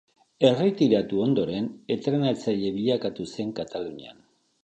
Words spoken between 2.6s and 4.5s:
bilakatu zen Katalunian.